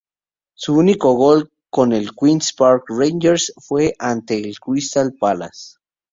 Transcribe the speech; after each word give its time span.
Su 0.55 0.73
único 0.77 1.13
gol 1.13 1.51
con 1.69 1.93
el 1.93 2.15
Queens 2.15 2.53
Park 2.53 2.85
Rangers 2.87 3.53
fue 3.57 3.93
ante 3.99 4.39
el 4.43 4.57
Crystal 4.59 5.13
Palace. 5.13 5.75